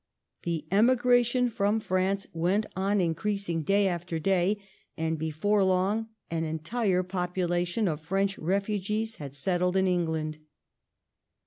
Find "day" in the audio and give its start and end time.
3.61-3.87, 4.17-4.57